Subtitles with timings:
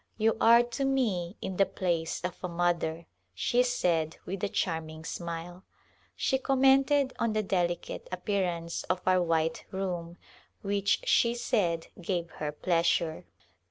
[0.25, 3.05] "You are to me in the place of a mother,"
[3.35, 5.63] she said with a charming smile.
[6.15, 10.17] She commented on the delicate ap pearance of our" white room,"
[10.63, 13.25] which she said gave her pleasure.